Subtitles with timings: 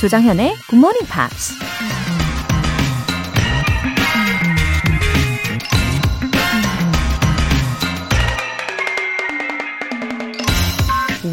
[0.00, 1.52] 조장현의 Good Morning Pops.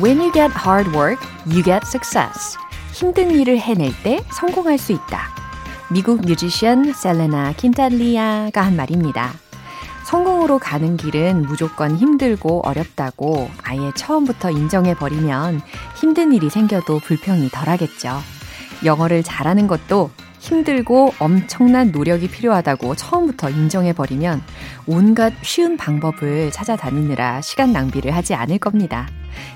[0.02, 2.58] When you get hard work, you get success.
[2.92, 5.34] 힘든 일을 해낼 때 성공할 수 있다.
[5.90, 9.32] 미국 뮤지션 셀레나 킨탈리아가 한 말입니다.
[10.04, 15.62] 성공으로 가는 길은 무조건 힘들고 어렵다고 아예 처음부터 인정해버리면
[15.96, 18.37] 힘든 일이 생겨도 불평이 덜하겠죠.
[18.84, 24.42] 영어를 잘하는 것도 힘들고 엄청난 노력이 필요하다고 처음부터 인정해버리면
[24.86, 29.08] 온갖 쉬운 방법을 찾아다니느라 시간 낭비를 하지 않을 겁니다.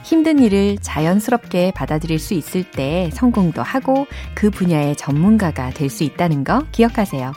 [0.04, 6.44] 힘든 일을 자연스럽게 받아들일 수 있을 때 성공도 하고 그 분야의 전문가가 될 수 있다는
[6.44, 7.34] 거 기억하세요.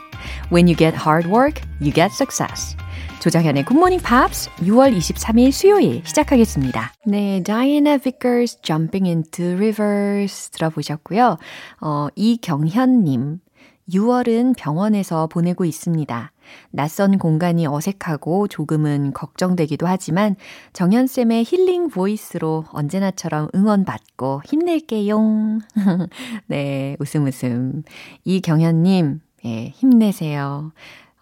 [0.52, 2.76] When you get hard work, you get success.
[3.24, 6.92] 조정현의 굿모닝 팝스 6월 23일 수요일 시작하겠습니다.
[7.06, 11.38] 네, Diana Vickers Jumping into Rivers 들어보셨고요.
[11.80, 13.40] 어, 이경현님,
[13.88, 16.32] 6월은 병원에서 보내고 있습니다.
[16.70, 20.36] 낯선 공간이 어색하고 조금은 걱정되기도 하지만
[20.74, 25.60] 정현쌤의 힐링 보이스로 언제나처럼 응원받고 힘낼게요.
[26.48, 27.84] 네, 웃음 웃음.
[28.24, 30.72] 이경현님, 예, 힘내세요.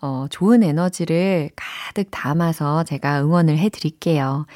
[0.03, 4.47] 어, 좋은 에너지를 가득 담아서 제가 응원을 해 드릴게요.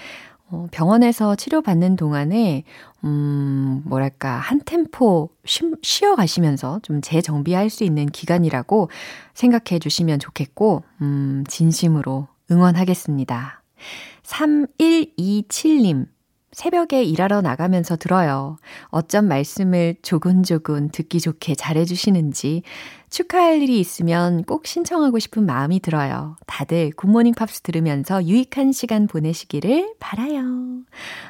[0.49, 2.65] 어, 병원에서 치료받는 동안에,
[3.05, 8.91] 음, 뭐랄까, 한 템포 쉬, 쉬어 가시면서 좀 재정비할 수 있는 기간이라고
[9.35, 13.63] 생각해 주시면 좋겠고, 음, 진심으로 응원하겠습니다.
[14.23, 16.07] 3127님,
[16.57, 18.57] 새벽에 일하러 나가면서 들어요.
[18.87, 22.63] 어쩜 말씀을 조곤조곤 듣기 좋게 잘해주시는지
[23.11, 26.37] 축하할 일이 있으면 꼭 신청하고 싶은 마음이 들어요.
[26.47, 30.45] 다들 Good Morning Pops 들으면서 유익한 시간 보내시기를 바라요.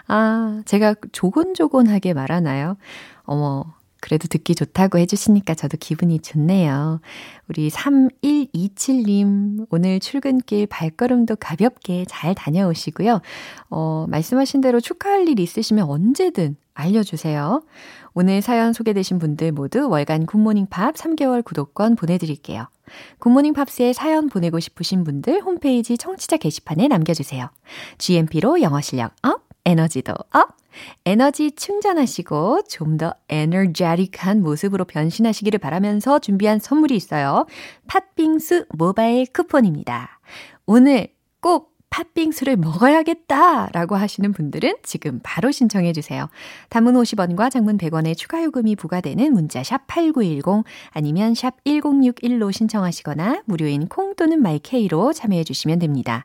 [0.06, 2.76] 아, 제가 조곤조곤하게 말하나요?
[3.24, 3.64] 어머,
[4.00, 7.00] 그래도 듣기 좋다고 해주시니까 저도 기분이 좋네요.
[7.48, 13.20] 우리 3127님, 오늘 출근길 발걸음도 가볍게 잘 다녀오시고요.
[13.70, 17.62] 어, 말씀하신 대로 축하할 일 있으시면 언제든 알려주세요.
[18.14, 22.68] 오늘 사연 소개되신 분들 모두 월간 굿모닝 팝 3개월 구독권 보내드릴게요.
[23.18, 27.50] 굿모닝 팝스에 사연 보내고 싶으신 분들 홈페이지 청취자 게시판에 남겨주세요.
[27.98, 30.56] GMP로 영어 실력 up, 에너지도 up!
[31.04, 37.46] 에너지 충전하시고 좀 더 에너제틱한 모습으로 변신하시기를 바라면서 준비한 선물이 있어요.
[37.88, 40.20] 팥빙수 모바일 쿠폰입니다.
[40.64, 41.08] 오늘
[41.40, 46.28] 꼭 팥빙수를 먹어야겠다 라고 하시는 분들은 지금 바로 신청해 주세요.
[46.70, 53.88] 단문 50원과 장문 100원의 추가 요금이 부과되는 문자 샵 8910 아니면 샵 1061로 신청하시거나 무료인
[53.88, 56.24] 콩 또는 마이케이로 참여해 주시면 됩니다.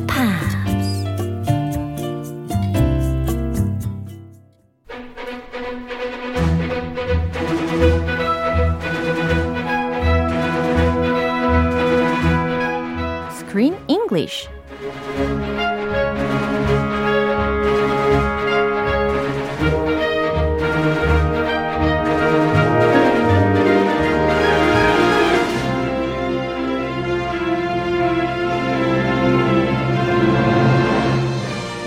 [14.10, 14.48] English.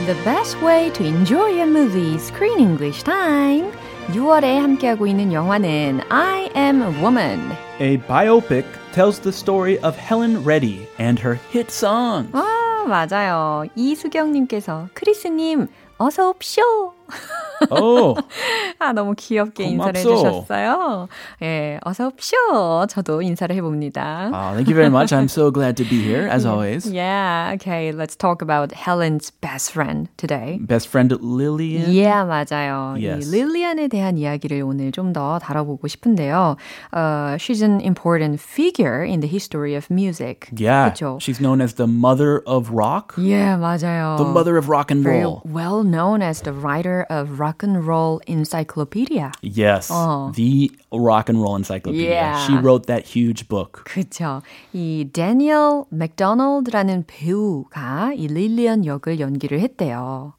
[0.06, 3.72] The best way to enjoy a movie, Screen English Time.
[4.08, 7.40] 6월에 함께하고 있는 영화는 I Am a Woman.
[7.80, 12.32] A biopic tells the story of Helen Reddy and her hit songs.
[12.34, 13.66] 아, 맞아요.
[13.76, 15.68] 이수경님께서 크리스님
[15.98, 16.94] 어서 옵쇼.
[17.72, 18.16] Oh,
[18.80, 20.12] 아, 너무 귀엽게 인사를 고맙소.
[20.48, 21.08] 해주셨어요.
[21.42, 22.88] 예, 어서 옵쇼.
[22.88, 24.32] 저도 인사를 해봅니다.
[24.34, 25.12] Ah, thank you very much.
[25.12, 26.90] I'm so glad to be here, as always.
[26.90, 27.92] Yeah, okay.
[27.92, 30.60] Let's talk about Helen's best friend today.
[30.62, 31.92] Best friend Lillian.
[31.92, 32.96] Yeah, 맞아요.
[32.98, 33.28] Yes.
[33.28, 36.56] 이 릴리안에 대한 이야기를 오늘 좀 더 다뤄보고 싶은데요.
[36.94, 40.48] Uh, she's an important figure in the history of music.
[40.56, 41.20] Yeah, 그쵸?
[41.20, 44.16] she's known as the mother of rock, Yeah, 맞아요.
[44.18, 45.42] the mother of rock and Very roll.
[45.44, 49.32] well known as the writer of Rock and Roll Encyclopedia.
[49.42, 50.32] Yes, Oh.
[50.36, 52.10] the rock and roll encyclopedia.
[52.10, 52.46] Yeah.
[52.46, 53.84] She wrote that huge book.
[53.86, 54.42] 그쵸.
[54.74, 60.34] 이 데니얼 맥도널드라는 배우가 이 릴리안 역을 연기를 했대요.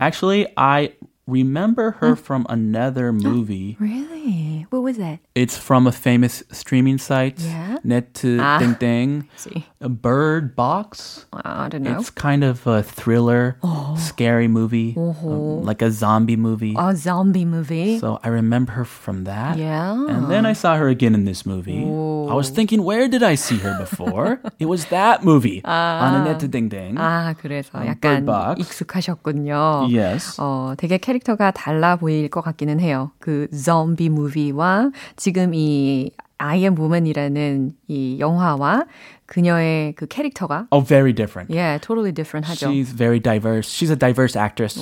[0.00, 0.90] Actually, I
[1.26, 3.76] remember her from another movie.
[3.80, 4.66] Really?
[4.70, 5.18] What was that?
[5.34, 7.78] It's from a famous streaming site, Yeah?
[7.84, 8.58] Net Ah.
[8.58, 9.24] Ding Ding.
[9.80, 11.26] See, A Bird Box.
[11.32, 11.98] I don't know.
[11.98, 13.56] It's kind of a thriller,
[13.96, 16.74] scary movie, um, like a zombie movie.
[16.78, 17.98] A zombie movie.
[17.98, 19.56] So I remember her from that.
[19.58, 19.92] yeah.
[19.92, 21.84] And then I saw her again in this movie.
[21.84, 24.40] I was thinking, where did I see her before?
[24.58, 26.96] it was that movie on Annette Ding Ding.
[26.98, 28.60] 아, 그래서 어, 약간 Bird Box.
[28.60, 29.88] 익숙하셨군요.
[29.90, 30.36] Yes.
[30.40, 33.10] 어, 되게 캐릭터가 달라 보일 것 같기는 해요.
[33.20, 36.10] 그 zombie movie와 지금 이
[36.41, 38.85] I am woman이라는 이 영화와
[39.27, 41.53] 그녀의 그 캐릭터가 Oh, very different.
[41.53, 42.67] yeah, totally different 하죠.
[42.71, 43.69] She's very diverse.
[43.69, 44.75] She's a diverse actress.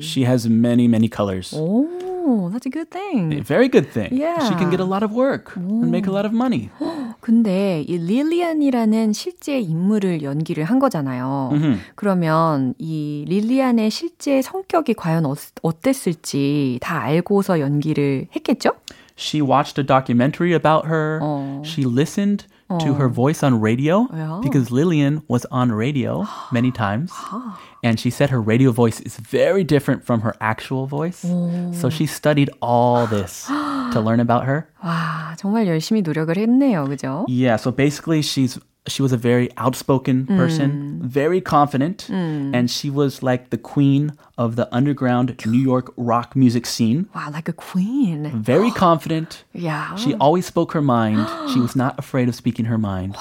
[0.00, 1.56] She has many, many colors.
[1.56, 3.42] 오, that's a good thing.
[3.42, 4.12] Very good thing.
[4.12, 4.38] Yeah.
[4.46, 6.68] She can get a lot of work and make a lot of money.
[7.20, 11.50] 근데 이 릴리안이라는 실제 인물을 연기를 한 거잖아요.
[11.96, 18.72] 그러면 이 릴리안의 실제 성격이 과연 어, 어땠을지 다 알고서 연기를 했겠죠?
[19.17, 21.19] She watched a documentary about her.
[21.21, 21.63] 어.
[21.65, 22.45] She listened
[22.79, 24.39] to her voice on radio Yeah.
[24.41, 27.11] because Lillian was on radio many times.
[27.83, 31.21] And she said her radio voice is very different from her actual voice.
[31.77, 33.45] So she studied all this
[33.93, 34.69] to learn about her.
[34.83, 36.87] 와, 정말 열심히 노력을 했네요.
[36.89, 37.25] 그죠?
[37.27, 38.57] Yeah, so basically she's
[38.87, 44.57] she was a very outspoken person, very confident, and she was like the queen of
[44.57, 47.07] the underground New York rock music scene.
[47.15, 48.29] 와, like a queen.
[48.43, 49.45] Very confident.
[49.63, 51.25] 야, She always spoke her mind.
[51.53, 53.15] She was not afraid of speaking her mind.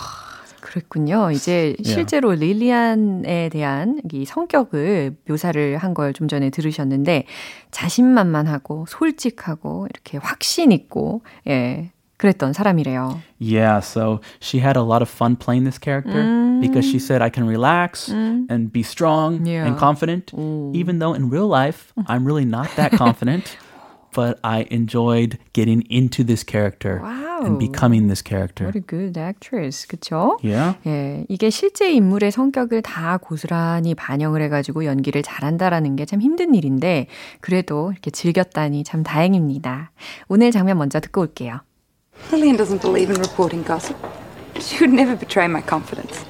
[0.60, 1.30] 그랬군요.
[1.32, 7.26] 이제 실제로 릴리안에 대한 이 성격을 묘사를 한 걸 좀 전에 들으셨는데
[7.70, 11.92] 자신만만하고 솔직하고 이렇게 확신 있고 예.
[12.17, 13.19] 그랬던 사람이래요.
[13.39, 16.23] Yeah, so she had a lot of fun playing this character
[16.59, 19.65] because she said I can relax and be strong Yeah.
[19.67, 20.33] and confident,
[20.73, 23.57] even though in real life I'm really not that confident.
[24.15, 27.45] But I enjoyed getting into this character Wow.
[27.45, 28.65] and becoming this character.
[28.65, 29.85] What a good actress.
[29.85, 30.39] 그쵸?
[30.41, 30.73] Yeah.
[30.87, 37.05] 예, 이게 실제 인물의 성격을 다 고스란히 반영을 해가지고 연기를 잘한다라는 게 참 힘든 일인데,
[37.41, 39.91] 그래도 이렇게 즐겼다니 참 다행입니다.
[40.29, 41.59] 오늘 장면 먼저 듣고 올게요.
[42.31, 43.97] Lillian doesn't believe in reporting gossip.
[44.59, 46.25] She would never betray my confidence.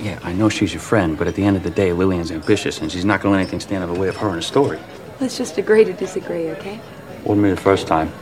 [0.00, 2.80] Yeah, I know she's your friend, but at the end of the day, Lillian's ambitious,
[2.80, 4.42] and she's not going to let anything stand in the way of her and a
[4.42, 4.78] story.
[5.20, 6.80] Let's just agree to disagree, okay?
[7.24, 8.12] Wouldn't be the first time.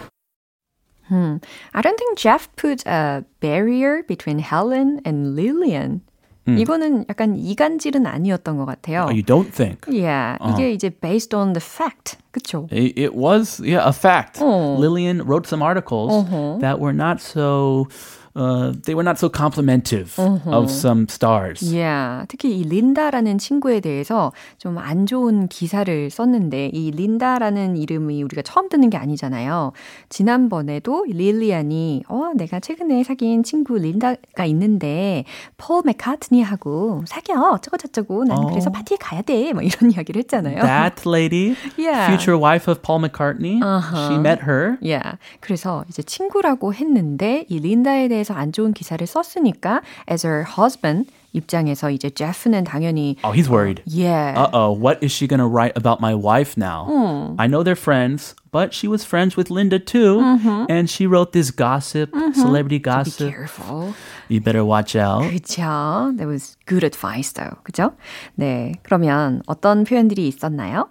[1.06, 1.37] Hmm.
[1.73, 6.03] I don't think Jeff put a barrier between Helen and Lillian.
[6.47, 9.06] 이거는 약간 이간질은 아니었던 것 같아요.
[9.06, 9.88] Oh, you don't think?
[9.88, 12.18] yeah, 이게 이제 based on the fact.
[12.31, 12.68] 그쵸?
[12.69, 14.39] It, it was, yeah, a fact.
[14.41, 14.75] Oh.
[14.77, 16.25] Lillian wrote some articles
[16.59, 17.88] that were not so,
[18.36, 21.62] uh, they were not so complimentive of some stars.
[21.62, 28.42] Yeah, 특히 이 린다라는 친구에 대해서 좀 안 좋은 기사를 썼는데 이 린다라는 이름이 우리가
[28.42, 29.72] 처음 듣는 게 아니잖아요.
[30.08, 35.24] 지난번에도 릴리안이 어 내가 최근에 사귄 친구 린다가 있는데
[35.56, 38.46] 폴 맥카트니하고 사겨 어쩌고 저쩌고 나는 어.
[38.48, 39.52] 그래서 파티에 가야 돼.
[39.52, 40.62] 뭐 이런 이야기를 했잖아요.
[40.62, 42.06] That lady, Yeah.
[42.08, 43.60] future wife of Paul McCartney,
[44.06, 44.76] she met her.
[44.82, 45.19] Yeah.
[45.40, 49.80] 그래서 이제 친구라고 했는데 이 린다에 대해서 안 좋은 기사를 썼으니까
[50.10, 53.82] as her husband 입장에서 이제 제프는 당연히 Oh, he's worried.
[53.86, 54.34] yeah.
[54.36, 56.86] Uh oh, what is she going to write about my wife now?
[56.88, 57.34] Hmm.
[57.38, 60.20] I know they're friends, but she was friends with Linda too.
[60.69, 63.05] And she wrote this gossip, celebrity Mm-hmm.
[63.05, 63.31] Be gossip.
[63.31, 63.94] careful.
[64.29, 65.24] You better watch out.
[65.29, 66.17] 그쵸.
[66.17, 67.56] That was good advice though.
[67.62, 67.93] 그죠?
[68.36, 68.72] 네.
[68.82, 70.88] 그러면 어떤 표현들이 있었나요?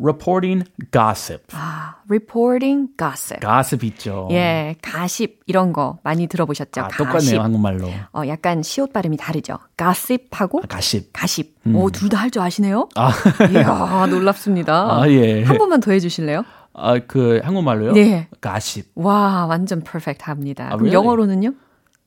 [0.00, 1.42] Reporting gossip.
[1.52, 3.40] 아, reporting gossip.
[3.40, 4.28] gossip 있죠.
[4.30, 6.80] 예, 가십 이런 거 많이 들어보셨죠?
[6.82, 7.88] 아, 똑같네요, 한국말로.
[8.14, 9.58] 어, 약간 시옷 발음이 다르죠.
[9.76, 11.10] gossip하고 아, 가십.
[11.12, 11.56] 가십.
[11.74, 12.88] 오, 둘 다 할 줄 아시네요?
[12.94, 13.10] 아,
[13.52, 15.00] 이야, 놀랍습니다.
[15.02, 15.42] 아, 예.
[15.42, 16.44] 한 번만 더 해 주실래요?
[16.74, 17.92] 아, 그 한국말로요?
[17.92, 18.28] 네.
[18.40, 18.92] 가십.
[18.94, 20.66] 와, 완전 퍼펙트 합니다.
[20.70, 20.94] 아, 그럼 really?
[20.94, 21.52] 영어로는요?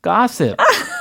[0.01, 0.55] gossip.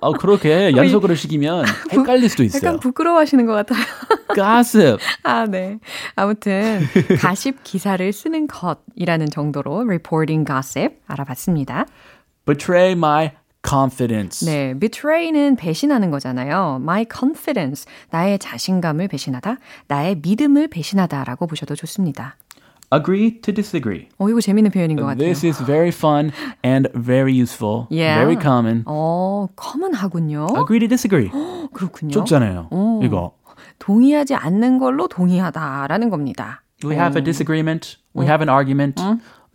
[0.00, 2.60] 어, 그렇게 연속으로 시키면 헷갈릴 수도 있어요.
[2.66, 3.78] 약간 부끄러워하시는 것 같아요.
[4.34, 4.98] gossip.
[5.22, 5.78] 아, 네.
[6.14, 6.80] 아무튼
[7.18, 11.86] 가십 기사를 쓰는 것이라는 정도로 reporting gossip 알아봤습니다.
[12.44, 13.32] Betray my
[13.66, 14.46] confidence.
[14.46, 16.78] 네, betray는 배신하는 거잖아요.
[16.80, 19.56] My confidence, 나의 자신감을 배신하다,
[19.88, 22.36] 나의 믿음을 배신하다라고 보셔도 좋습니다.
[22.93, 24.09] Agree to disagree.
[24.17, 25.17] 어, 이거 재밌는 표현인 것 같아요.
[25.17, 26.31] This is very fun
[26.63, 27.87] and very useful.
[27.89, 28.19] Yeah.
[28.19, 28.83] Very common.
[28.85, 30.47] 어, common하군요.
[30.57, 31.31] Agree to disagree.
[31.73, 32.11] 그렇군요.
[32.11, 32.67] 좋잖아요.
[32.71, 32.99] 오.
[33.01, 33.33] 이거.
[33.79, 36.63] 동의하지 않는 걸로 동의하다라는 겁니다.
[36.83, 37.97] We have a disagreement.
[38.13, 39.01] We have an argument.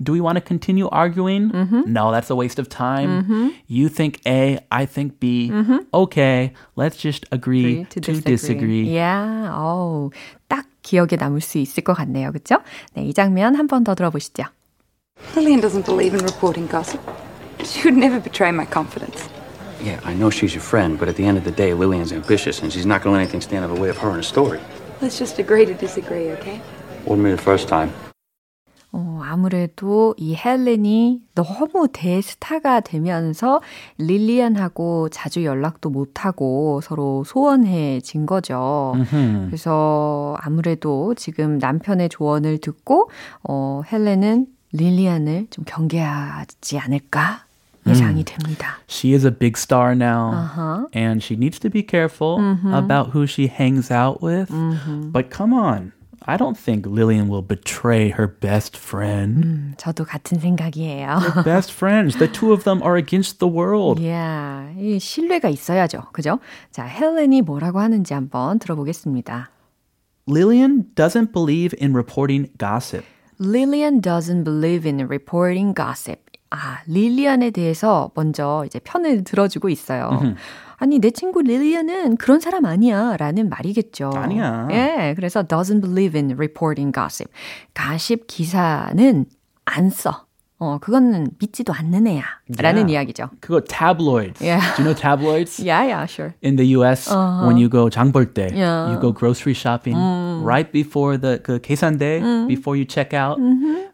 [0.02, 1.50] Do we want to continue arguing?
[1.86, 3.52] No, that's a waste of time.
[3.66, 5.50] You think A, I think B.
[5.92, 8.84] Okay, let's just agree, to, disagree.
[8.88, 10.10] Yeah, 어우,
[10.48, 12.32] 딱 기억에 남을 수 있을 것 같네요.
[12.32, 12.58] 그쵸?
[12.94, 14.44] 네, 이 장면 한 번 더 들어보시죠.
[15.34, 17.00] Lillian doesn't believe in reporting gossip.
[17.64, 19.28] She would never betray my confidence.
[19.82, 22.62] Yeah, I know she's your friend, but at the end of the day, Lillian's ambitious,
[22.62, 24.22] and she's not going to let anything stand in the way of her and a
[24.22, 24.60] story.
[25.00, 26.60] Let's just agree to disagree, okay?
[27.06, 27.92] Wouldn't be the first time.
[29.31, 33.61] 어, 아무래도 이 헬렌이 너무 대스타가 되면서
[33.97, 38.93] 릴리안하고 자주 연락도 못하고 서로 소원해진 거죠.
[39.47, 43.09] 그래서 아무래도 지금 남편의 조언을 듣고
[43.43, 47.45] 어, 헬렌은 릴리안을 좀 경계하지 않을까
[47.87, 48.77] 예상이 됩니다.
[48.87, 50.87] She is a big star now, Uh-huh.
[50.93, 52.37] and she needs to be careful
[52.71, 54.51] about who she hangs out with.
[55.11, 55.91] But come on,
[56.28, 59.44] I don't think Lillian will betray her best friend.
[59.44, 61.18] 음, 저도 같은 생각이에요.
[61.44, 64.00] best friends, the two of them are against the world.
[64.02, 66.10] yeah, 이 신뢰가 있어야죠.
[66.12, 66.40] 그죠?
[66.72, 69.50] 자, 헬렌이 뭐라고 하는지 한번 들어보겠습니다.
[70.28, 73.04] Lillian doesn't believe in reporting gossip.
[73.38, 76.20] Lillian doesn't believe in reporting gossip.
[76.50, 80.34] 아, 릴리안에 대해서 먼저 이제 편을 들어주고 있어요.
[80.81, 83.15] 아니, 내 친구 릴리안은 그런 사람 아니야.
[83.17, 84.09] 라는 말이겠죠.
[84.15, 84.67] 아니야.
[84.71, 87.31] 예, 그래서 doesn't believe in reporting gossip.
[87.75, 89.25] 가십 기사는
[89.65, 90.25] 안 써.
[90.57, 92.23] 어, 그거는 믿지도 않는 애야.
[92.57, 92.93] 라는 Yeah.
[92.93, 93.29] 이야기죠.
[93.41, 94.43] 그거 tabloids.
[94.43, 94.61] Yeah.
[94.75, 95.59] Do you know tabloids?
[95.59, 96.33] Yeah, yeah, sure.
[96.41, 97.09] In the US,
[97.45, 98.89] when you go 장볼 때, Yeah.
[98.93, 99.97] you go grocery shopping
[100.43, 103.37] right before the 그 계산대, before you check out,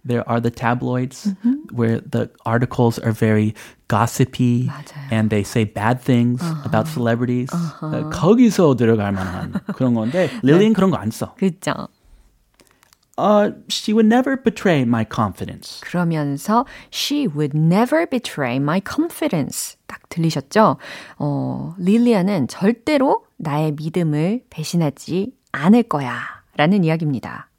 [0.07, 1.29] there are the tabloids
[1.71, 3.53] where the articles are very
[3.87, 5.11] gossipy 맞아요.
[5.11, 7.51] and they say bad things about celebrities.
[7.81, 11.35] 어, 거기서 들어갈 만한 그런 건데 릴리는 그런 거 안 써.
[11.35, 11.87] 그죠.
[13.19, 15.81] Uh, she would never betray my confidence.
[15.81, 19.75] 그러면서 she would never betray my confidence.
[19.87, 20.77] 딱 들리셨죠?
[21.17, 26.19] 어, 릴리아는 절대로 나의 믿음을 배신하지 않을 거야.
[26.57, 27.49] 라는 이야기입니다.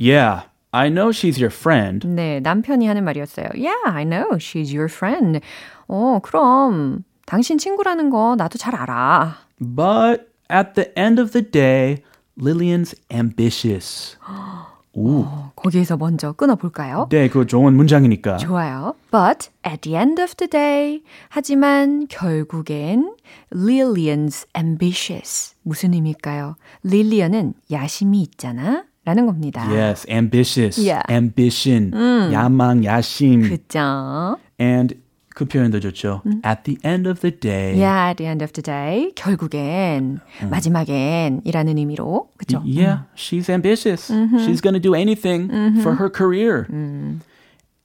[0.00, 3.48] Yeah, I know she's your friend, 네, 남편이 하는 말이었어요.
[3.54, 4.36] Yeah, I know.
[4.36, 5.40] She's your friend.
[5.88, 9.36] 어, 그럼 당신 친구라는 거 나도 잘 알아.
[9.58, 12.02] But at the end of the day,
[12.40, 14.16] Lillian's ambitious.
[14.92, 15.24] 오,
[15.54, 17.08] 거기에서 먼저 끊어볼까요?
[17.10, 18.38] 네, 그거 좋은 문장이니까.
[18.38, 18.94] 좋아요.
[19.10, 23.14] But at the end of the day, 하지만 결국엔
[23.52, 25.54] Lillian's ambitious.
[25.62, 26.56] 무슨 의미일까요?
[26.82, 28.84] 릴리언은 야심이 있잖아.
[29.05, 29.67] 라는 겁니다.
[29.71, 31.03] Yes, ambitious, Yeah.
[31.09, 31.91] ambition,
[32.33, 33.49] 야망, 야심.
[33.49, 34.37] 그죠?
[34.59, 34.95] And
[35.35, 36.21] 그 표현도 좋죠.
[36.43, 37.75] At the end of the day.
[37.77, 39.11] Yeah, at the end of the day.
[39.15, 40.19] 결국엔,
[40.49, 42.29] 마지막엔 이라는 의미로.
[42.37, 42.63] 그죠?
[42.65, 44.09] Yeah, she's ambitious.
[44.09, 46.65] She's going to do anything for her career.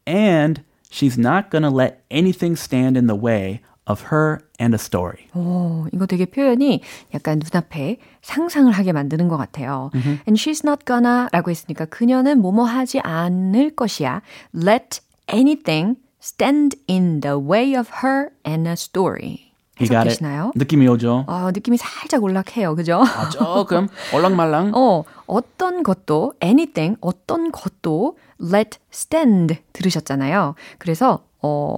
[0.06, 4.79] And she's not going to let anything stand in the way of her and a
[4.79, 5.27] story.
[5.33, 6.81] 오, 이거 되게 표현이
[7.13, 9.91] 약간 눈앞에 상상을 하게 만드는 것 같아요.
[9.93, 14.21] And she's not gonna 라고 했으니까 그녀는 뭐뭐 하지 않을 것이야.
[14.55, 14.99] Let
[15.31, 19.45] anything stand in the way of her and a story.
[19.79, 20.15] You got it?
[20.15, 20.53] 해석되시나요?
[20.55, 21.25] 느낌이 오죠?
[21.27, 22.75] 어, 느낌이 살짝 올락해요.
[22.75, 23.01] 그죠?
[23.03, 24.71] 아, 조금 올랑말랑.
[24.75, 30.55] 어, 어떤 것도, anything, 어떤 것도 let stand 들으셨잖아요.
[30.77, 31.75] 그래서, 어,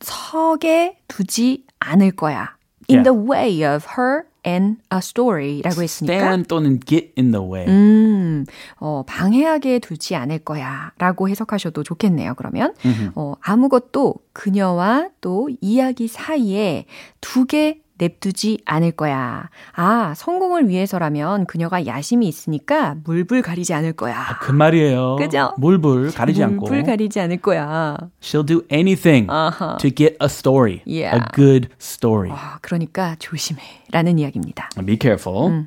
[0.00, 2.56] 석에 두지 않을 거야.
[2.88, 3.02] In Yeah.
[3.02, 7.66] the way of her and a story 라고 했으니까, stand 또는 get in the way.
[7.66, 8.44] 음,
[8.76, 12.74] 어, 방해하게 두지 않을 거야 라고 해석하셔도 좋겠네요, 그러면.
[13.16, 16.84] 어, 아무것도 그녀와 또 이야기 사이에
[17.20, 19.48] 두개 냅두지 않을 거야.
[19.74, 24.38] 아, 성공을 위해서라면 그녀가 야심이 있으니까 물불 가리지 않을 거야.
[24.42, 25.16] 그 말이에요.
[25.16, 25.52] 그죠?
[25.58, 26.66] 물불 가리지 않고.
[26.66, 27.96] 물불 가리지 않을 거야.
[28.20, 29.76] She'll do anything 아하.
[29.78, 30.82] to get a story.
[30.86, 31.16] Yeah.
[31.16, 32.30] A good story.
[32.32, 33.62] 아, 그러니까 조심해.
[33.90, 34.68] 라는 이야기입니다.
[34.84, 35.66] Be careful.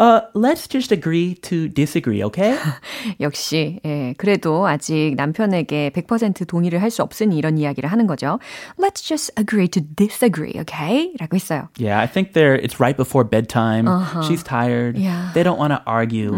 [0.00, 2.54] Uh, let's just agree to disagree, okay?
[3.18, 8.38] 역시, 예, 그래도 아직 남편에게 100% 동의를 할 수 없으니 이런 이야기를 하는 거죠.
[8.78, 11.14] Let's just agree to disagree, okay?
[11.18, 11.68] 라고 했어요.
[11.78, 13.86] Yeah, I think they're it's right before bedtime.
[14.28, 14.98] She's tired.
[14.98, 15.30] Yeah.
[15.32, 16.28] They don't want to argue.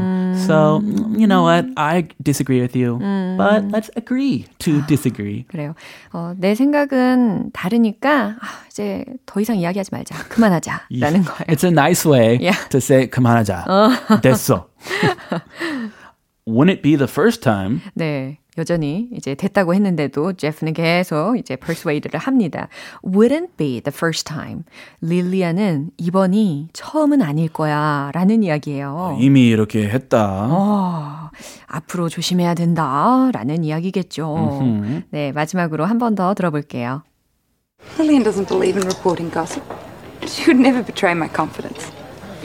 [0.46, 1.66] So, mm, you know what?
[1.76, 2.98] I disagree with you.
[3.36, 5.46] But let's agree to disagree.
[5.50, 5.74] 그래요.
[6.12, 10.14] 어, 내 생각은 다르니까, 아, 이제 더 이상 이야기하지 말자.
[10.28, 10.82] 그만하자.
[10.94, 11.44] 라는 거예요.
[11.50, 12.56] It's a nice way Yeah.
[12.70, 13.48] to say 그만하자.
[14.21, 14.67] 됐어.
[16.47, 17.79] Wouldn't it be the first time?
[17.93, 18.37] 네.
[18.57, 22.67] 여전히 이제 됐다고 했는데도 제프는 계속 이제 persuade를 합니다.
[23.03, 24.61] Wouldn't be the first time.
[25.01, 28.11] 릴리아는 이번이 처음은 아닐 거야.
[28.13, 29.17] 라는 이야기예요.
[29.19, 30.47] 이미 이렇게 했다.
[30.51, 31.31] 어,
[31.65, 33.31] 앞으로 조심해야 된다.
[33.33, 34.61] 라는 이야기겠죠.
[35.09, 35.31] 네.
[35.31, 37.01] 마지막으로 한 번 더 들어볼게요.
[37.97, 39.63] Lillian doesn't believe in reporting gossip.
[40.27, 41.91] She would never betray my confidence.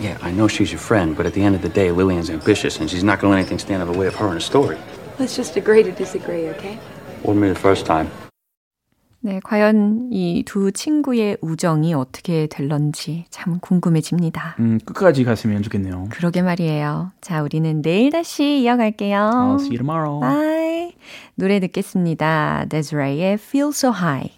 [0.01, 2.79] Yeah, I know she's your friend, but at the end of the day, Lillian's ambitious,
[2.79, 4.41] and she's not going to let anything stand in the way of her and a
[4.41, 4.79] story.
[5.19, 6.79] Let's just agree to disagree, okay?
[7.25, 8.09] Wouldn't be the first time.
[9.21, 14.55] 네, 과연 이 두 친구의 우정이 어떻게 될런지 참 궁금해집니다.
[14.61, 16.07] 음, 끝까지 갔으면 좋겠네요.
[16.11, 17.11] 그러게 말이에요.
[17.21, 19.19] 자, 우리는 내일 다시 이어갈게요.
[19.19, 20.21] I'll see you tomorrow.
[20.21, 20.93] Bye.
[21.35, 22.67] 노래 듣겠습니다.
[22.69, 24.38] Desiree의 Feel So High.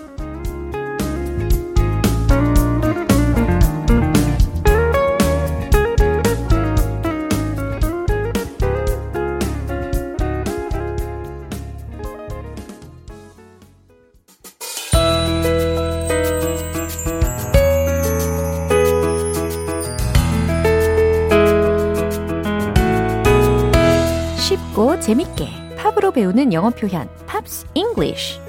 [25.01, 28.39] 재밌게 팝으로 배우는 영어 표현 Pops English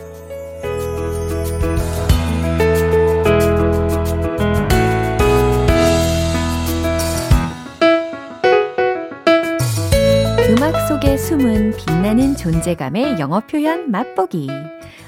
[10.50, 14.50] 음악 속에 숨은 빛나는 존재감의 영어 표현 맛보기.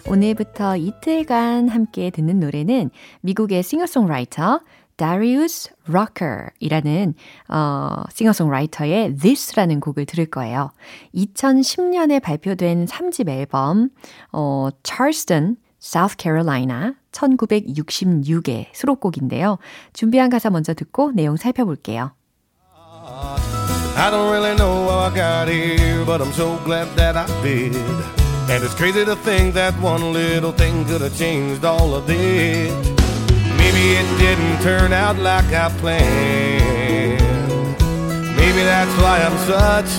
[0.06, 4.60] 오늘부터 이틀간 함께 듣는 노래는 미국의 싱어송라이터
[4.96, 7.14] Darius Rucker이라는
[7.48, 10.70] 어, 싱어송라이터의 This라는 곡을 들을 거예요.
[11.14, 13.90] 2010년에 발표된 3집 앨범
[14.32, 19.58] 어, Charleston, South Carolina 1966의 수록곡인데요.
[19.92, 22.12] 준비한 가사 먼저 듣고 내용 살펴볼게요.
[23.96, 27.76] I don't really know how I got here, but I'm so glad that I did.
[28.50, 32.93] And it's crazy to think that one little thing could have changed all of this.
[33.74, 37.18] Maybe it didn't turn out like I planned.
[38.36, 39.90] Maybe that's why I'm such,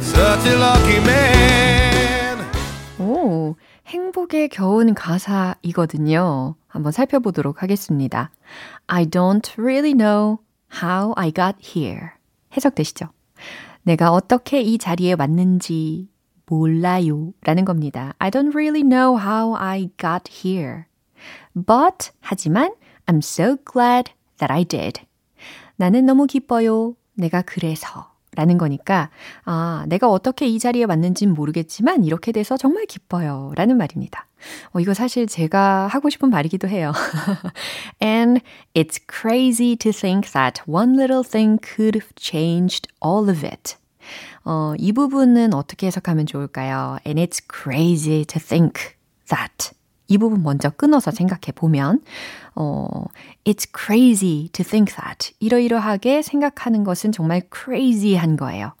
[0.00, 2.38] such a lucky man.
[3.00, 3.56] 오,
[3.88, 6.54] 행복에 겨운 가사이거든요.
[6.68, 8.30] 한번 살펴보도록 하겠습니다.
[8.86, 10.38] I don't really know
[10.80, 12.10] how I got here.
[12.56, 13.08] 해석되시죠?
[13.82, 16.08] 내가 어떻게 이 자리에 왔는지
[16.46, 17.32] 몰라요.
[17.42, 18.14] 라는 겁니다.
[18.20, 20.84] I don't really know how I got here.
[21.54, 22.72] But, 하지만,
[23.10, 25.02] I'm so glad that I did.
[25.74, 26.94] 나는 너무 기뻐요.
[27.14, 28.08] 내가 그래서.
[28.36, 29.10] 라는 거니까,
[29.44, 33.50] 아, 내가 어떻게 이 자리에 왔는진 모르겠지만, 이렇게 돼서 정말 기뻐요.
[33.56, 34.28] 라는 말입니다.
[34.72, 36.92] 어, 이거 사실 제가 하고 싶은 말이기도 해요.
[38.00, 38.40] And
[38.72, 43.74] it's crazy to think that one little thing could have changed all of it.
[44.44, 46.98] 어, 이 부분은 어떻게 해석하면 좋을까요?
[47.04, 48.94] And it's crazy to think
[49.28, 49.72] that.
[50.10, 52.00] 이 부분 먼저 끊어서 생각해 보면,
[52.56, 52.88] 어,
[53.44, 55.32] it's crazy to think that.
[55.38, 58.74] 이러이러하게 생각하는 것은 정말 crazy한 거예요.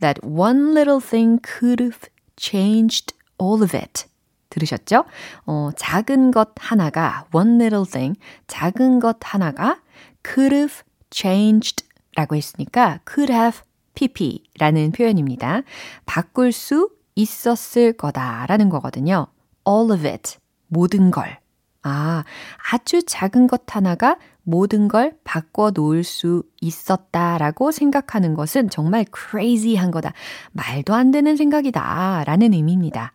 [0.00, 4.04] That one little thing could have changed all of it.
[4.50, 5.04] 들으셨죠?
[5.46, 9.80] 어, 작은 것 하나가, one little thing, 작은 것 하나가
[10.24, 13.62] could have changed 라고 했으니까 could have
[13.94, 15.62] pp라는 표현입니다.
[16.06, 19.26] 바꿀 수 있었을 거다라는 거거든요.
[19.66, 20.41] all of it.
[20.72, 21.38] 모든 걸.
[21.82, 22.24] 아,
[22.72, 30.14] 아주 작은 것 하나가 모든 걸 바꿔 놓을 수 있었다라고 생각하는 것은 정말 crazy한 거다.
[30.52, 32.24] 말도 안 되는 생각이다.
[32.24, 33.12] 라는 의미입니다.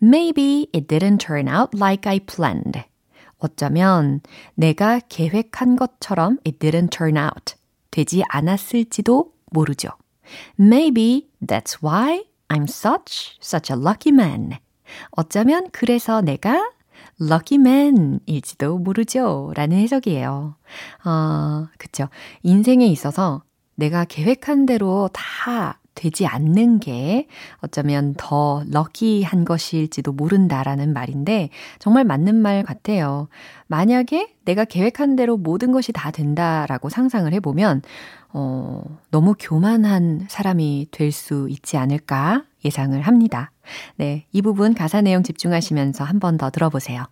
[0.00, 2.84] Maybe it didn't turn out like I planned.
[3.38, 4.20] 어쩌면
[4.54, 7.56] 내가 계획한 것처럼 it didn't turn out.
[7.90, 9.88] 되지 않았을지도 모르죠.
[10.58, 14.58] Maybe that's why I'm such, such a lucky man.
[15.10, 16.70] 어쩌면 그래서 내가
[17.20, 19.52] man일지도 모르죠.
[19.54, 20.56] 라는 해석이에요.
[21.04, 22.08] 아, 그쵸.
[22.42, 23.42] 인생에 있어서
[23.74, 27.26] 내가 계획한 대로 다 되지 않는 게
[27.58, 31.48] 어쩌면 더 럭키한 것일지도 모른다라는 말인데
[31.78, 33.28] 정말 맞는 말 같아요.
[33.66, 37.82] 만약에 내가 계획한 대로 모든 것이 다 된다라고 상상을 해보면
[38.38, 43.50] 어, 너무 교만한 사람이 될 수 있지 않을까 예상을 합니다.
[43.96, 47.06] 네, 이 부분 가사 내용 집중하시면서 한 번 더 들어보세요.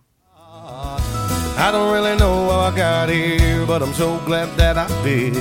[1.57, 5.35] I don't really know how I got here, but I'm so glad that I did.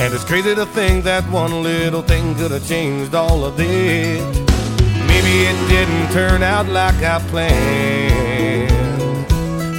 [0.00, 4.18] And it's crazy to think that one little thing could have changed all of this.
[5.06, 8.72] Maybe it didn't turn out like I planned.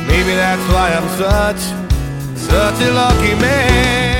[0.07, 1.59] Maybe that's why I'm such,
[2.39, 4.14] such a lucky man.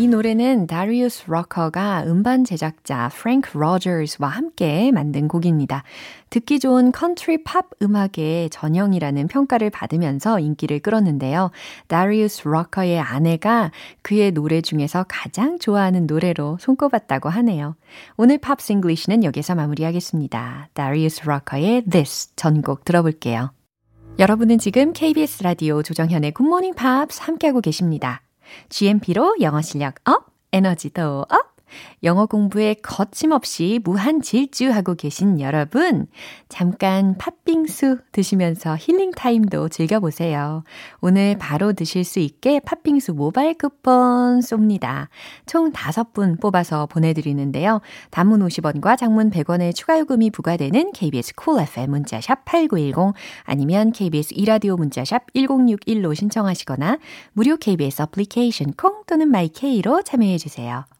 [0.00, 5.82] 이 노래는 다리우스 로커가 음반 제작자 프랭크 로저스와 함께 만든 곡입니다.
[6.30, 11.50] 듣기 좋은 컨트리 팝 음악의 전형이라는 평가를 받으면서 인기를 끌었는데요.
[11.86, 17.76] 다리우스 로커의 아내가 그의 노래 중에서 가장 좋아하는 노래로 손꼽았다고 하네요.
[18.16, 20.70] 오늘 Pops English는 여기서 마무리하겠습니다.
[20.72, 23.52] 다리우스 로커의 This 전곡 들어볼게요.
[24.18, 28.22] 여러분은 지금 KBS 라디오 조정현의 굿모닝 팝스 함께하고 계십니다.
[28.68, 31.49] GMP로 영어 실력 up, 에너지도 up,
[32.02, 36.06] 영어 공부에 거침없이 무한 질주하고 계신 여러분,
[36.48, 40.64] 잠깐 팥빙수 드시면서 힐링 타임도 즐겨보세요.
[41.00, 45.08] 오늘 바로 드실 수 있게 팥빙수 모바일 쿠폰 쏩니다.
[45.46, 47.82] 총 5분 뽑아서 보내드리는데요.
[48.10, 54.76] 단문 50원과 장문 100원의 추가 요금이 부과되는 KBS cool FM 문자샵 8910 아니면 KBS 이라디오
[54.76, 56.98] 문자샵 1061로 신청하시거나
[57.32, 60.84] 무료 KBS 어플리케이션 콩 또는 마이케이로 참여해주세요.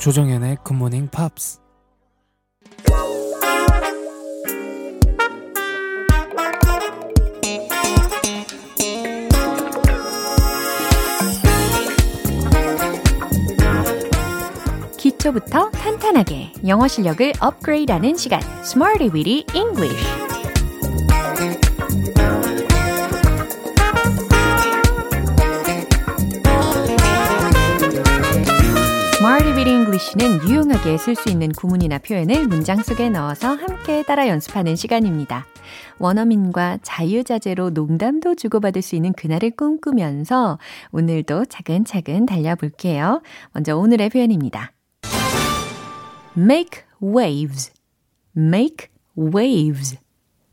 [0.00, 1.60] 조정현의 굿모닝 팝스
[14.96, 18.40] 기초부터 탄탄하게 영어 실력을 업그레이드하는 시간.
[18.62, 20.29] Smarty Weedy English
[30.00, 35.44] English는 유용하게 쓸 수 있는 구문이나 표현을 문장 속에 넣어서 함께 따라 연습하는 시간입니다.
[35.98, 40.58] 원어민과 자유자재로 농담도 주고받을 수 있는 그날을 꿈꾸면서
[40.92, 43.20] 오늘도 차근차근 달려볼게요.
[43.52, 44.72] 먼저 오늘의 표현입니다.
[46.36, 47.72] make waves,
[48.36, 49.98] make waves.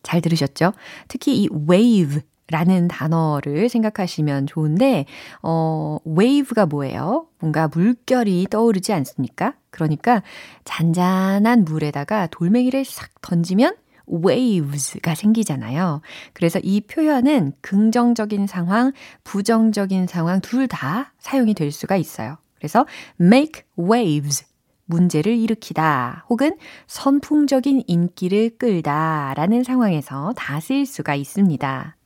[0.03, 0.73] 잘 들으셨죠?
[1.07, 5.05] 특히 이 wave 라는 단어를 생각하시면 좋은데,
[5.43, 7.27] 어, wave가 뭐예요?
[7.39, 9.55] 뭔가 물결이 떠오르지 않습니까?
[9.69, 10.23] 그러니까
[10.63, 13.75] 잔잔한 물에다가 돌멩이를 싹 던지면
[14.09, 16.01] waves가 생기잖아요.
[16.33, 18.93] 그래서 이 표현은 긍정적인 상황,
[19.25, 22.37] 부정적인 상황 둘 다 사용이 될 수가 있어요.
[22.55, 22.85] 그래서
[23.19, 24.45] make waves.
[24.89, 26.57] 문제를 일으키다 혹은
[26.87, 31.97] 선풍적인 인기를 끌다 라는 상황에서 다 쓰일 수가 있습니다.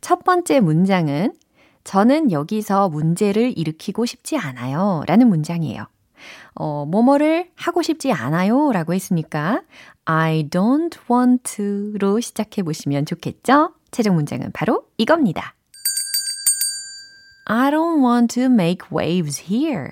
[0.00, 1.34] 첫 번째 문장은
[1.84, 5.86] 저는 여기서 문제를 일으키고 싶지 않아요 라는 문장이에요.
[6.54, 9.62] 어, 뭐뭐를 하고 싶지 않아요 라고 했으니까
[10.04, 13.74] I don't want to로 시작해 보시면 좋겠죠?
[13.90, 15.54] 최종 문장은 바로 이겁니다.
[17.46, 19.90] I don't want to make waves here.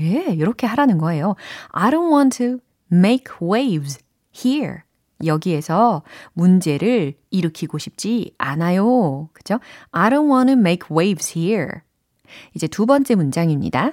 [0.00, 1.36] 예, 이렇게 하라는 거예요.
[1.68, 2.58] I don't want to
[2.90, 3.98] make waves
[4.34, 4.82] here.
[5.24, 6.02] 여기에서
[6.32, 9.28] 문제를 일으키고 싶지 않아요.
[9.32, 9.58] 그죠?
[9.92, 11.80] I don't want to make waves here.
[12.54, 13.92] 이제 두 번째 문장입니다.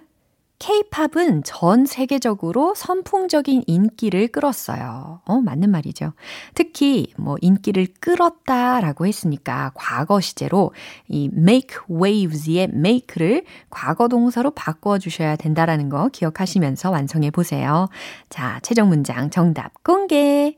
[0.60, 5.22] K-팝은 전 세계적으로 선풍적인 인기를 끌었어요.
[5.24, 6.14] 어, 맞는 말이죠.
[6.56, 10.74] 특히 뭐 인기를 끌었다라고 했으니까 과거 시제로
[11.08, 17.88] 이 make waves의 make를 과거 동사로 바꿔 주셔야 된다라는 거 기억하시면서 완성해 보세요.
[18.30, 20.58] 자, 최종 문장 정답 공개.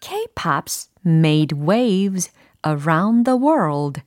[0.00, 2.30] K-pops made waves
[2.66, 4.02] around the world.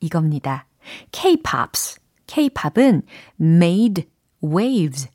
[0.00, 0.66] 이겁니다.
[1.12, 1.98] K-pops.
[2.26, 3.02] K-팝은
[3.40, 4.04] made
[4.42, 5.08] waves.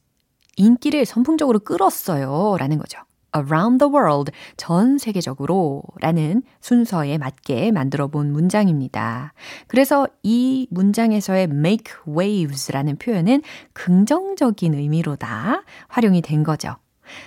[0.58, 2.58] 인기를 선풍적으로 끌었어요.
[2.60, 3.00] 라는 거죠.
[3.36, 4.32] around the world.
[4.58, 9.34] 전 세계적으로 라는 순서에 맞게 만들어 본 문장입니다.
[9.68, 13.42] 그래서 이 문장에서의 make waves 라는 표현은
[13.74, 16.76] 긍정적인 의미로 다 활용이 된 거죠.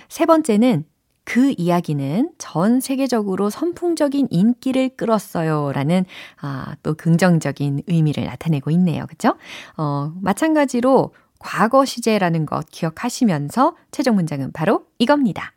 [0.09, 0.85] 세 번째는
[1.25, 5.71] 그 이야기는 전 세계적으로 선풍적인 인기를 끌었어요.
[5.73, 6.05] 라는,
[6.41, 9.05] 아, 또 긍정적인 의미를 나타내고 있네요.
[9.07, 9.35] 그죠?
[9.77, 15.53] 어, 마찬가지로 과거 시제라는 것 기억하시면서 최종 문장은 바로 이겁니다.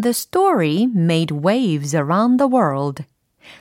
[0.00, 3.04] The story made waves around the world.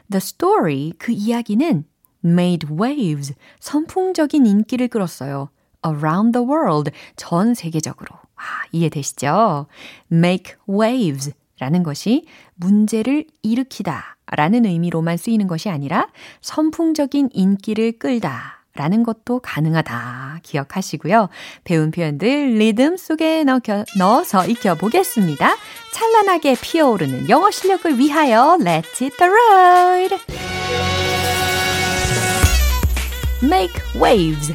[0.10, 1.86] The story, 그 이야기는
[2.24, 5.50] made waves, 선풍적인 인기를 끌었어요.
[5.86, 8.21] around the world, 전 세계적으로.
[8.42, 9.68] 아, 이해되시죠?
[10.12, 12.26] make waves 라는 것이
[12.56, 16.08] 문제를 일으키다 라는 의미로만 쓰이는 것이 아니라
[16.42, 21.30] 선풍적인 인기를 끌다 라는 것도 가능하다 기억하시고요.
[21.66, 23.60] 배운 표현들 리듬 속에 넣어,
[23.98, 25.56] 넣어서 익혀보겠습니다.
[25.94, 30.16] 찬란하게 피어오르는 영어 실력을 위하여 Let's hit the road!
[33.44, 34.54] Make waves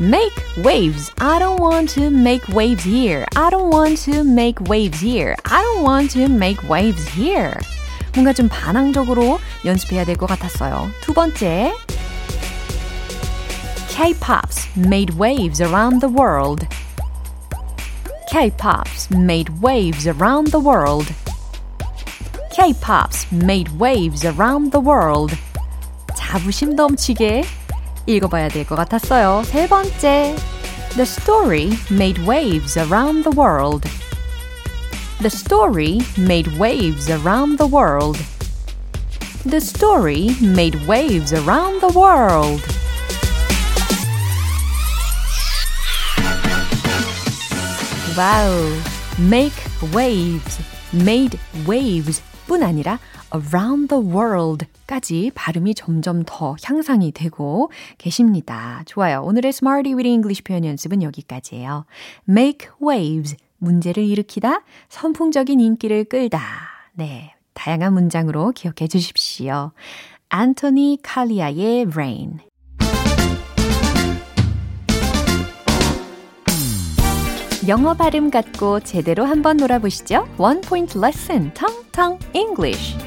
[0.00, 1.12] Make waves.
[1.20, 3.24] I don't want to make waves here.
[3.36, 5.36] I don't want to make waves here.
[5.44, 7.54] I don't want to make waves here.
[8.12, 10.90] 뭔가 좀 반항적으로 연습해야 될 것 같았어요.
[11.00, 11.72] 두 번째.
[13.88, 16.66] K-pops made waves around the world.
[18.30, 21.12] K-pops made waves around the world.
[22.50, 25.36] K-pops made waves around the world.
[26.14, 27.44] 자부심 넘치게
[28.06, 29.42] 읽어봐야 될 것 같았어요.
[29.44, 30.34] 세 번째.
[30.94, 33.88] The story made waves around the world.
[35.20, 38.18] The story made waves around the world.
[39.44, 42.62] The story made waves around the world.
[48.16, 48.92] 와우.
[49.18, 49.54] make
[49.92, 50.58] waves,
[50.92, 52.98] made waves 뿐 아니라
[53.32, 58.81] around the world 까지 발음이 점점 더 향상이 되고 계십니다.
[58.85, 59.21] 좋아요.
[59.21, 61.85] 오늘의 Smarty with English 표현 연습은 여기까지예요.
[62.27, 66.41] make waves, 문제를 일으키다, 선풍적인 인기를 끌다.
[66.93, 67.33] 네.
[67.53, 69.71] 다양한 문장으로 기억해 주십시오.
[70.29, 72.39] 안토니 칼리아의 Rain.
[77.67, 80.27] 영어 발음 갖고 제대로 한번 놀아보시죠.
[80.37, 83.06] One Point Lesson, Tong Tong English.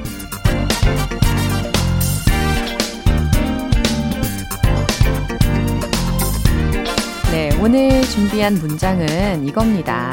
[7.62, 10.10] 오늘 준비한 문장은 이겁니다.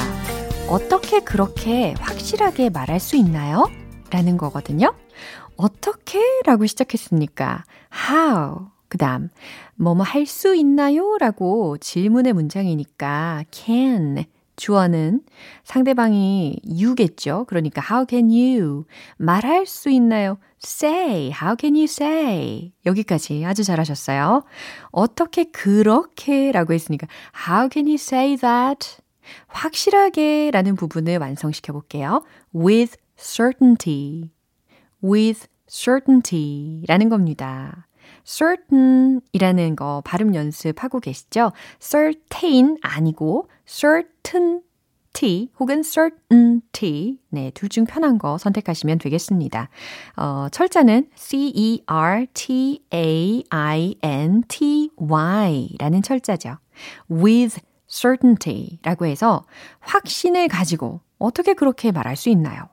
[0.70, 3.70] 어떻게 그렇게 확실하게 말할 수 있나요?
[4.12, 4.94] 라는 거거든요.
[5.56, 6.20] 어떻게?
[6.46, 7.64] 라고 시작했으니까
[8.10, 9.30] how 그 다음
[9.76, 11.18] 뭐뭐 할 수 있나요?
[11.20, 14.26] 라고 질문의 문장이니까 can
[14.58, 15.22] 주어는
[15.64, 17.46] 상대방이 you겠죠.
[17.48, 18.84] 그러니까 how can you
[19.18, 20.38] 말할 수 있나요?
[20.62, 24.44] say how can you say 여기까지 아주 잘하셨어요.
[24.92, 27.08] 어떻게 그렇게라고 했으니까
[27.48, 28.98] how can you say that
[29.48, 32.24] 확실하게 라는 부분을 완성시켜 볼게요.
[32.54, 34.32] with certainty
[35.04, 37.87] with certainty 라는 겁니다.
[38.28, 41.54] Certain 이라는 거 발음 연습하고 계시죠?
[41.80, 49.70] certain 아니고 certainty 혹은 certainty 네, 둘 중 편한 거 선택하시면 되겠습니다.
[50.18, 51.80] 어, 철자는 C-E-R-T-A-I-N-T-Y
[55.80, 56.58] 라는 철자죠.
[57.10, 59.46] with certainty 라고 해서
[59.80, 62.68] 확신을 가지고 어떻게 그렇게 말할 수 있나요?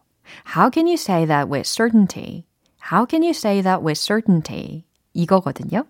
[0.56, 2.44] How can you say that with certainty?
[2.90, 4.84] How can you say that with certainty?
[5.14, 5.84] 이거거든요.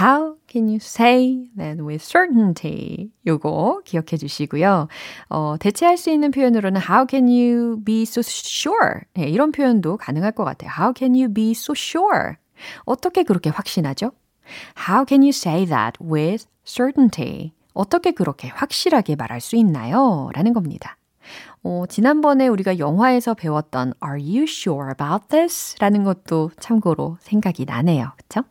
[0.00, 3.10] How can you say that with certainty?
[3.26, 4.88] 요거 기억해 주시고요.
[5.28, 9.02] 어, 대체할 수 있는 표현으로는 How can you be so sure?
[9.14, 10.70] 네, 이런 표현도 가능할 것 같아요.
[10.78, 12.36] How can you be so sure?
[12.84, 14.12] 어떻게 그렇게 확신하죠?
[14.88, 17.52] How can you say that with certainty?
[17.74, 20.30] 어떻게 그렇게 확실하게 말할 수 있나요?
[20.34, 20.96] 라는 겁니다.
[21.64, 25.76] 어, 지난번에 우리가 영화에서 배웠던 Are you sure about this?
[25.78, 28.12] 라는 것도 참고로 생각이 나네요.
[28.16, 28.42] 그쵸?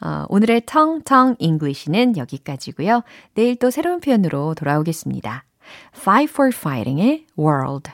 [0.00, 3.02] 어, 오늘의 텅텅 English는 여기까지고요.
[3.34, 5.44] 내일 또 새로운 표현으로 돌아오겠습니다.
[5.96, 7.90] Five for Fighting의 World.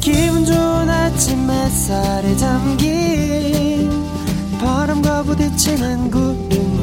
[0.00, 3.90] 기분 좋은 아침 햇살에 담긴
[4.60, 6.73] 바람과 부딪히는 구름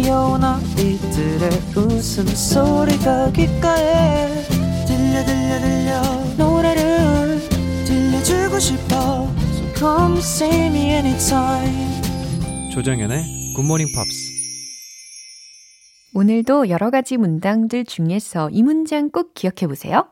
[0.00, 4.28] 귀여운 아이들의 웃음소리가 귓가에
[4.86, 6.00] 들려 들려 들려
[6.36, 7.40] 노래를
[7.84, 14.30] 들려주고 싶어 So come see me anytime 조정연의 굿모닝 팝스
[16.14, 20.08] 오늘도 여러 가지 문장들 중에서 이 문장 꼭 기억해 보세요.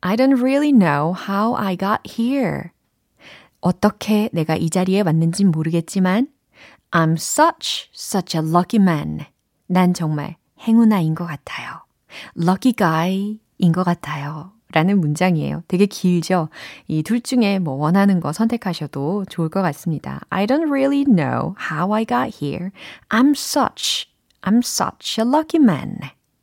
[0.00, 2.70] I don't really know how I got here.
[3.60, 6.33] 어떻게 내가 이 자리에 왔는진 모르겠지만
[6.94, 9.26] I'm such, such a lucky man.
[9.66, 11.80] 난 정말 행운아인 것 같아요.
[12.40, 14.52] lucky guy인 것 같아요.
[14.72, 15.64] 라는 문장이에요.
[15.66, 16.50] 되게 길죠?
[16.86, 20.20] 이 둘 중에 뭐 원하는 거 선택하셔도 좋을 것 같습니다.
[20.30, 22.70] I don't really know how I got here.
[23.08, 24.06] I'm such,
[24.42, 25.98] I'm such a lucky man.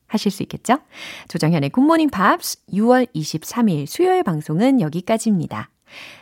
[0.08, 0.80] 하실 수 있겠죠?
[1.30, 5.70] 조정현의 굿모닝 팝스 6월 23일 수요일 방송은 여기까지입니다.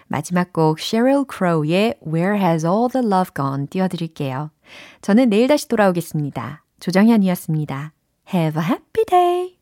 [0.10, 4.52] 마지막 곡 Sheryl Crow의 Where Has All the Love Gone 띄워드릴게요.
[5.02, 6.66] 저는 내일 다시 돌아오겠습니다.
[6.80, 7.94] 조정현이었습니다.
[8.34, 9.59] Have a happy day!